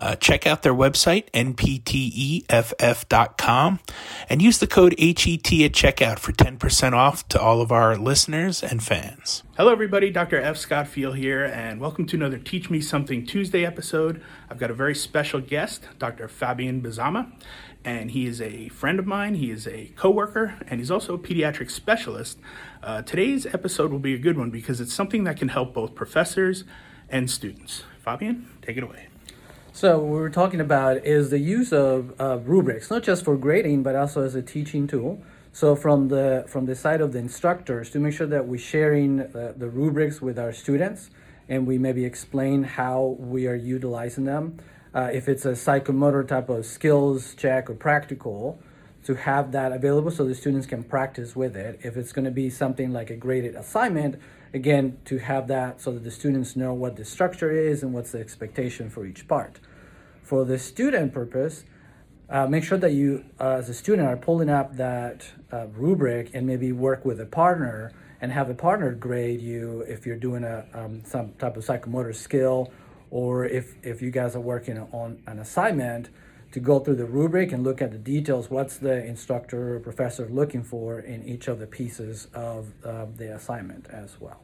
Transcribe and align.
Uh, 0.00 0.14
check 0.16 0.46
out 0.46 0.62
their 0.62 0.74
website, 0.74 1.28
npteff.com, 1.32 1.70
and 4.28 4.40
use 4.40 4.58
the 4.58 4.66
code 4.66 4.94
HET 4.98 5.16
at 5.16 5.72
checkout 5.72 6.18
for 6.20 6.32
10% 6.32 6.92
off 6.92 7.28
to 7.28 7.40
all 7.40 7.60
of 7.60 7.72
our 7.72 7.96
listeners 7.96 8.62
and 8.62 8.82
fans. 8.82 9.42
Hello, 9.56 9.72
everybody. 9.72 10.10
Dr. 10.10 10.40
F. 10.40 10.56
Scott 10.56 10.86
Feil 10.86 11.16
here, 11.16 11.44
and 11.44 11.80
welcome 11.80 12.06
to 12.06 12.16
another 12.16 12.38
Teach 12.38 12.70
Me 12.70 12.80
Something 12.80 13.26
Tuesday 13.26 13.66
episode. 13.66 14.22
I've 14.48 14.58
got 14.58 14.70
a 14.70 14.74
very 14.74 14.94
special 14.94 15.40
guest, 15.40 15.88
Dr. 15.98 16.28
Fabian 16.28 16.80
Bizama, 16.80 17.32
and 17.84 18.12
he 18.12 18.26
is 18.26 18.40
a 18.40 18.68
friend 18.68 19.00
of 19.00 19.06
mine. 19.06 19.34
He 19.34 19.50
is 19.50 19.66
a 19.66 19.92
coworker, 19.96 20.54
and 20.68 20.78
he's 20.78 20.92
also 20.92 21.14
a 21.14 21.18
pediatric 21.18 21.72
specialist. 21.72 22.38
Uh, 22.84 23.02
today's 23.02 23.46
episode 23.46 23.90
will 23.90 23.98
be 23.98 24.14
a 24.14 24.18
good 24.18 24.38
one 24.38 24.50
because 24.50 24.80
it's 24.80 24.94
something 24.94 25.24
that 25.24 25.36
can 25.36 25.48
help 25.48 25.74
both 25.74 25.96
professors 25.96 26.62
and 27.08 27.28
students. 27.28 27.82
Fabian, 27.98 28.48
take 28.62 28.76
it 28.76 28.84
away. 28.84 29.08
So 29.78 30.00
what 30.00 30.08
we're 30.08 30.28
talking 30.28 30.60
about 30.60 31.06
is 31.06 31.30
the 31.30 31.38
use 31.38 31.72
of 31.72 32.12
uh, 32.20 32.38
rubrics, 32.38 32.90
not 32.90 33.04
just 33.04 33.24
for 33.24 33.36
grading, 33.36 33.84
but 33.84 33.94
also 33.94 34.24
as 34.24 34.34
a 34.34 34.42
teaching 34.42 34.88
tool. 34.88 35.22
So 35.52 35.76
from 35.76 36.08
the 36.08 36.46
from 36.48 36.66
the 36.66 36.74
side 36.74 37.00
of 37.00 37.12
the 37.12 37.20
instructors, 37.20 37.88
to 37.90 38.00
make 38.00 38.12
sure 38.12 38.26
that 38.26 38.48
we're 38.48 38.58
sharing 38.58 39.20
uh, 39.20 39.52
the 39.56 39.68
rubrics 39.68 40.20
with 40.20 40.36
our 40.36 40.52
students, 40.52 41.10
and 41.48 41.64
we 41.64 41.78
maybe 41.78 42.04
explain 42.04 42.64
how 42.64 43.16
we 43.20 43.46
are 43.46 43.54
utilizing 43.54 44.24
them. 44.24 44.58
Uh, 44.92 45.10
if 45.12 45.28
it's 45.28 45.44
a 45.44 45.52
psychomotor 45.52 46.26
type 46.26 46.48
of 46.48 46.66
skills 46.66 47.36
check 47.36 47.70
or 47.70 47.74
practical, 47.74 48.58
to 49.04 49.14
have 49.14 49.52
that 49.52 49.70
available 49.70 50.10
so 50.10 50.24
the 50.24 50.34
students 50.34 50.66
can 50.66 50.82
practice 50.82 51.36
with 51.36 51.56
it. 51.56 51.78
If 51.84 51.96
it's 51.96 52.12
going 52.12 52.24
to 52.24 52.32
be 52.32 52.50
something 52.50 52.92
like 52.92 53.10
a 53.10 53.16
graded 53.16 53.54
assignment, 53.54 54.20
again, 54.52 54.98
to 55.04 55.18
have 55.18 55.46
that 55.48 55.80
so 55.80 55.92
that 55.92 56.02
the 56.02 56.10
students 56.10 56.56
know 56.56 56.74
what 56.74 56.96
the 56.96 57.04
structure 57.04 57.52
is 57.52 57.84
and 57.84 57.94
what's 57.94 58.10
the 58.10 58.18
expectation 58.18 58.90
for 58.90 59.06
each 59.06 59.28
part. 59.28 59.60
For 60.28 60.44
the 60.44 60.58
student 60.58 61.14
purpose, 61.14 61.64
uh, 62.28 62.46
make 62.46 62.62
sure 62.62 62.76
that 62.76 62.92
you, 62.92 63.24
uh, 63.40 63.52
as 63.52 63.70
a 63.70 63.72
student, 63.72 64.06
are 64.06 64.16
pulling 64.18 64.50
up 64.50 64.76
that 64.76 65.24
uh, 65.50 65.68
rubric 65.68 66.32
and 66.34 66.46
maybe 66.46 66.70
work 66.70 67.06
with 67.06 67.18
a 67.18 67.24
partner 67.24 67.94
and 68.20 68.30
have 68.30 68.50
a 68.50 68.54
partner 68.54 68.92
grade 68.92 69.40
you 69.40 69.80
if 69.88 70.04
you're 70.04 70.18
doing 70.18 70.44
a 70.44 70.66
um, 70.74 71.02
some 71.06 71.32
type 71.38 71.56
of 71.56 71.64
psychomotor 71.64 72.14
skill, 72.14 72.70
or 73.10 73.46
if 73.46 73.76
if 73.82 74.02
you 74.02 74.10
guys 74.10 74.36
are 74.36 74.40
working 74.40 74.78
on 74.92 75.22
an 75.26 75.38
assignment 75.38 76.10
to 76.52 76.60
go 76.60 76.78
through 76.78 76.96
the 76.96 77.06
rubric 77.06 77.50
and 77.50 77.64
look 77.64 77.80
at 77.80 77.90
the 77.90 77.96
details. 77.96 78.50
What's 78.50 78.76
the 78.76 79.02
instructor 79.02 79.76
or 79.76 79.80
professor 79.80 80.28
looking 80.28 80.62
for 80.62 81.00
in 81.00 81.24
each 81.24 81.48
of 81.48 81.58
the 81.58 81.66
pieces 81.66 82.28
of 82.34 82.66
the 82.82 83.34
assignment 83.34 83.86
as 83.88 84.20
well? 84.20 84.42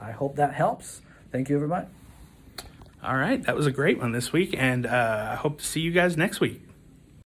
I 0.00 0.12
hope 0.12 0.36
that 0.36 0.54
helps. 0.54 1.02
Thank 1.32 1.48
you, 1.48 1.56
everybody. 1.56 1.88
All 3.02 3.16
right, 3.16 3.42
that 3.44 3.56
was 3.56 3.66
a 3.66 3.70
great 3.70 3.98
one 3.98 4.12
this 4.12 4.30
week, 4.30 4.54
and 4.58 4.84
uh, 4.86 5.28
I 5.32 5.34
hope 5.34 5.60
to 5.60 5.64
see 5.64 5.80
you 5.80 5.90
guys 5.90 6.18
next 6.18 6.38
week. 6.38 6.60